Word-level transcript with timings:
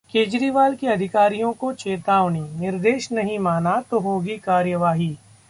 केजरीवाल 0.09 0.75
की 0.75 0.87
अधिकारियों 0.87 1.51
को 1.53 1.71
चेतावनी, 1.73 2.41
निर्देश 2.59 3.11
नहीं 3.11 3.37
माना 3.39 3.79
तो 3.91 3.99
होगी 3.99 4.37
कार्रवाई 4.37 5.17